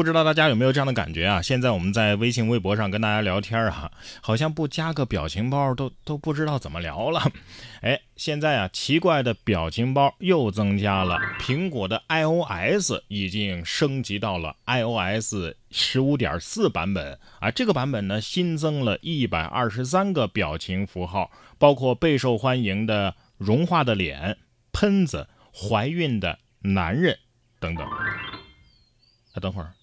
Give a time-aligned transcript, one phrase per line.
[0.00, 1.42] 不知道大家有没有这样的感觉啊？
[1.42, 3.92] 现在我们在微信、微博上跟大家聊天啊，
[4.22, 7.30] 好像不加个表情包都都不知道怎么聊了。
[7.84, 11.18] 哎，现在啊，奇怪的表情包又增加了。
[11.38, 24.38] 苹果的 iOS 已经升级到了 iOS 十五点四版本啊，这个版本呢新增了一百二十三个表情符号，包括备受欢迎的融化的脸、
[24.72, 27.18] 喷子、怀孕的男人
[27.60, 27.86] 等等。
[27.86, 29.74] 啊，等会儿。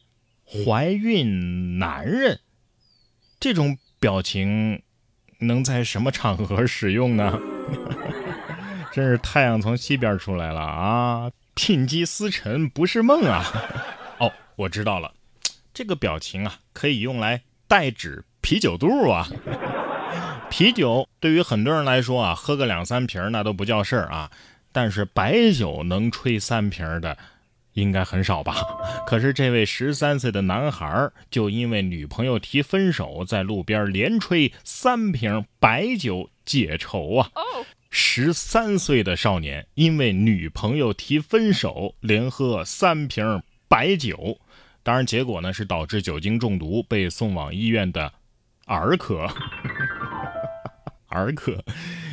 [0.50, 2.40] 怀孕男人
[3.40, 4.82] 这种表情
[5.40, 7.38] 能在什么场合使用呢？
[8.94, 11.32] 真是太阳从西边出来了啊！
[11.56, 13.46] 牝鸡司晨不是梦啊！
[14.20, 15.14] 哦，我知道了，
[15.74, 19.28] 这个表情啊可以用来代指啤酒肚啊。
[20.50, 24.32] 啤酒对于很多人来说啊，喝个两三瓶那都不叫事儿啊，
[24.72, 27.18] 但是白酒能吹三瓶的。
[27.78, 28.56] 应该很少吧？
[29.06, 37.30] 可是这位十三岁的男孩就因为女朋友提分手，在路边连吹三瓶白酒解愁啊！
[37.92, 44.40] 十三岁的少年因为女朋友提分手，连喝三瓶白酒，
[44.82, 48.12] 当然结果呢是导致酒精中毒，被送往医院的
[48.66, 49.28] 儿科。
[51.10, 51.64] 儿科，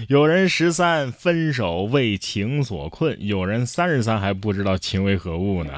[0.08, 5.72] 有人十三分手为情所困，有人三十三还不知道情为何物呢。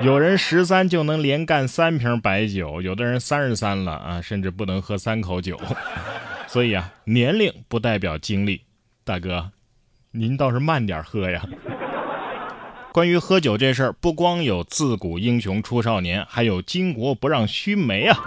[0.00, 5.60] 有人十三就能连干三瓶白酒，有的人三十三了啊，甚至不能喝三口酒。
[6.48, 8.62] 所以啊，年龄不代表经历，
[9.04, 9.50] 大哥，
[10.12, 11.46] 您倒是慢点喝呀。
[12.92, 18.18] 关于喝酒这事儿，不光有自古英雄出少年，还有巾帼不让须眉啊。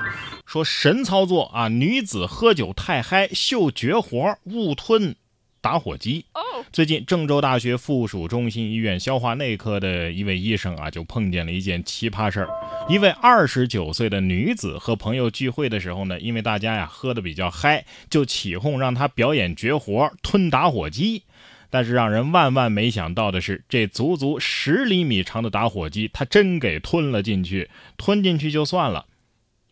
[0.45, 5.15] 说神操作啊，女子喝酒太嗨，秀绝活，误吞
[5.63, 6.25] 打火机。
[6.73, 12.49] 最近郑州大学附属中心医院消化内科的一位医生啊，就碰见了一件奇葩事儿。
[12.89, 21.23] 一位二十九岁的女子和朋友聚会的时候呢，因为大家呀喝的比较嗨，就起哄让她表演绝活吞打火机。
[21.69, 27.69] 但是让人万万没想到的是，这足足十厘米长的打火机，她真给吞了进去。
[27.97, 29.05] 吞进去就算了，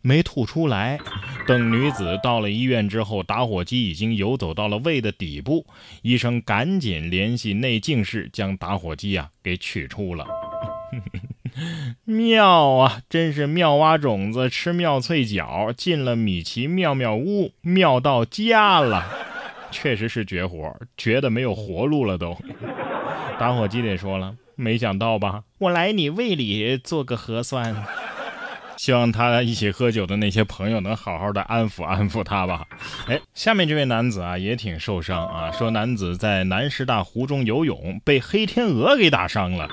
[0.02, 1.00] 没吐出来。
[1.48, 5.66] 等女子到了医院之后，打火机已经游走到了胃的底部，
[6.02, 10.28] 医生赶紧联系内镜室，将打火机啊给取出了。
[12.06, 19.08] 妙啊，真是妙蛙种子吃妙脆角，进了米奇妙妙屋，妙到家了。
[19.72, 22.38] 确实是绝活，绝的没有活路了都。
[23.40, 25.44] 打火机得说了，没想到吧？
[25.58, 27.76] 我来你胃里做个核酸。
[28.82, 32.66] 希望他一起喝酒的那些朋友能好好的安抚安抚他吧。
[33.06, 39.70] 哎，下面这位男子啊也挺受伤啊，说男子在南师大湖中游泳，被黑天鹅给打伤了。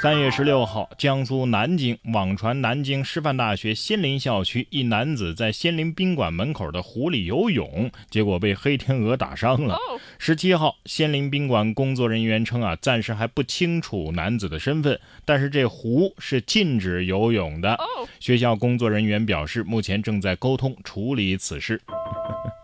[0.00, 9.78] 三月十六号，江苏南京网传南京师范大学仙林校区一男子在仙林宾馆门口的湖里游泳，结果被黑天鹅打伤了。
[10.18, 17.78] 十七号，仙林宾馆工作人员称啊，暂时还不清楚男子的身份，但是这湖是禁止游泳的。
[18.20, 21.78] 学校工作人员表示，目前正在沟通处理此事。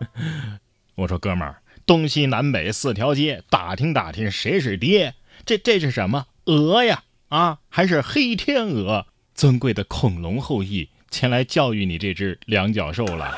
[0.95, 5.13] 我说哥们儿，东西南北四条街，打听打听谁是爹？
[5.45, 7.03] 这这是什么鹅呀？
[7.29, 9.05] 啊，还是黑天鹅，
[9.35, 13.37] 尊贵的恐龙后裔前来教育你这只两脚兽了。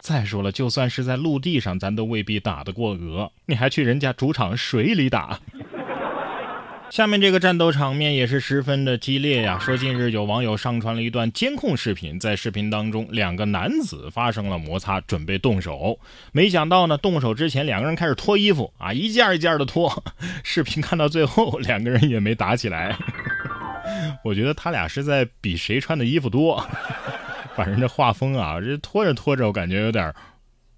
[0.00, 5.40] 再说了，就算是在陆地上，咱都未必打得过鹅，你还去人家主场水里打？
[6.90, 9.58] 下面这个战斗场面也是十分的激烈呀。
[9.58, 15.98] 说近日有网友上传了一段监控视频，在视频当中，两个男子发生了摩擦，准备动手。
[16.32, 20.02] 没想到呢，动手之前两个人开始脱衣服啊，一件一件的脱。
[20.42, 22.96] 视频看到最后，两个人也没打起来。
[24.24, 26.64] 我觉得他俩是在比谁穿的衣服多。
[27.56, 30.14] 反正这画风啊，这拖着拖着，我感觉有点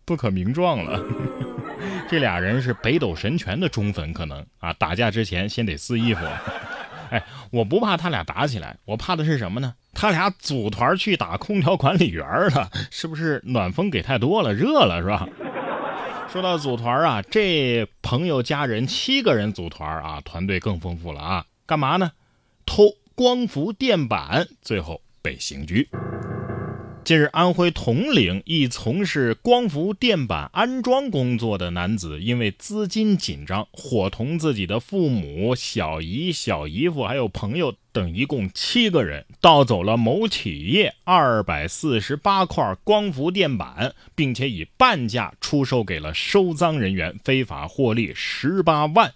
[0.05, 1.03] 不可名状了。
[2.09, 6.21] 这俩人是北斗神拳的忠粉，可能啊，打架之前先得撕衣服。
[7.11, 9.75] 哎，我不怕他俩打起来，我怕的是什么呢？
[9.93, 15.29] 他俩组团去打空调管理员了，是不是暖风给太多了，热了是吧？
[16.33, 22.13] 说到组团啊，这朋友家人七个人组团啊，团队更丰富了啊，干嘛呢？
[22.65, 22.85] 偷
[23.21, 25.87] 光伏电板，最后被刑拘。
[27.03, 49.13] 近日，安徽铜陵一从事光伏电板安装工作的男子，因为资金紧张，伙同自己的父母、小姨、小姨夫还有朋友等一共七个人，盗走了某企业二百四十八块光伏电板，并且以半价出售给了收赃人员，非法获利十八万。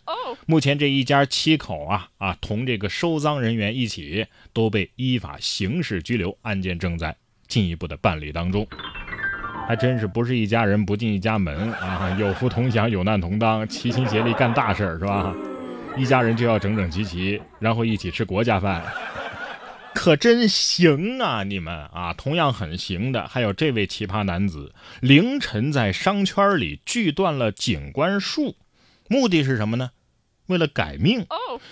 [0.47, 7.15] 目前，这一家七口啊啊，同这个收赃人员一起都被依法刑事拘留，案件正在。
[7.49, 8.67] 进一步的办理当中，
[9.69, 12.15] 还真是不是一家人不进一家门啊！
[12.19, 15.35] 有福同享，有难同当，齐心协力干大事儿是吧？
[15.97, 18.83] 一家人就要整整齐齐，然后一起吃国家饭，
[19.95, 21.45] 可真行啊！
[21.45, 28.57] 你们啊，同样很行的还有这位奇葩男子，凌晨在商圈里锯断了景观树，
[29.09, 29.91] 目的是什么呢？
[30.47, 31.27] 为了改命。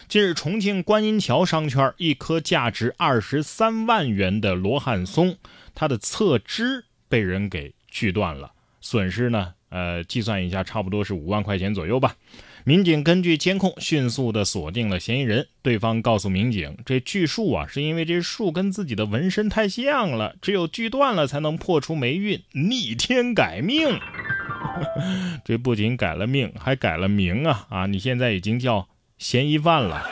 [0.09, 5.37] 近日，重庆观音桥商圈一棵价值二十三万元的罗汉松。
[5.75, 9.55] 它的侧枝被人给锯断了，损失呢？
[9.71, 12.17] 呃，计算一下，差不多是五万块钱左右吧。
[12.65, 15.49] 民警根据监控迅速的锁定了嫌疑人。
[15.63, 23.99] 对方告诉民警，这锯树啊，是因为这树跟自己的纹身太像了，只有锯断了才能破除霉运，逆天改命。
[25.45, 27.67] 这不仅改了命，还改了名啊！
[27.69, 28.89] 啊，你现在已经叫
[29.19, 30.07] 嫌疑犯了。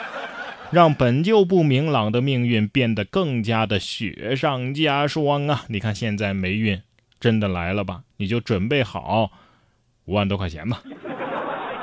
[0.71, 5.65] 让本就不明朗的命运变得更加的雪上加霜啊！
[5.67, 6.81] 你看现在霉运
[7.19, 8.03] 真的来了吧？
[8.17, 9.31] 你就准备好
[10.05, 10.81] 五万多块钱吧。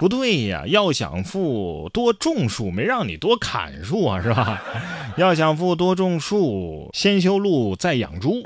[0.01, 4.63] 不对呀，要想富多种树，没让你多砍树啊，是吧？
[5.19, 8.43] 要想富多种树，先修路再养猪。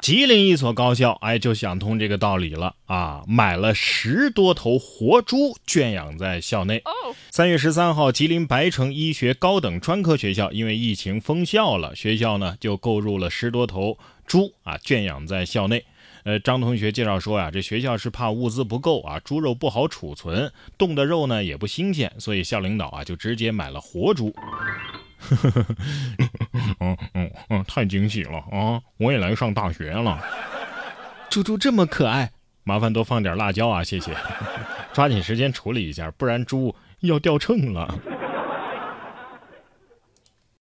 [0.00, 6.82] 吉林一所高校，哎，就想通这个道理了啊，买了十多头活猪圈养在校内。
[7.30, 15.84] 三月十三号，吉林白城医学高等专科学校因为疫情封校了，学校呢就购入了十多头猪啊，圈养在校内。
[16.24, 24.34] 呃，张同学介绍说呀，这学校是怕物资不够啊，猪肉不好储存，冻的肉呢也不新鲜，所以校领导啊就直接买了活猪。
[26.80, 28.80] 嗯嗯嗯，太惊喜了啊！
[28.98, 30.20] 我也来上大学了。
[31.30, 32.30] 猪猪这么可爱，
[32.64, 34.14] 麻烦多放点辣椒啊，谢谢。
[34.92, 37.94] 抓紧时间处理一下，不然猪要掉秤了。